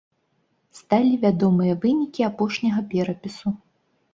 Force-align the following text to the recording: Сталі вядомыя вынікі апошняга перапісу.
Сталі 0.79 1.11
вядомыя 1.27 1.73
вынікі 1.83 2.27
апошняга 2.31 2.81
перапісу. 2.95 3.47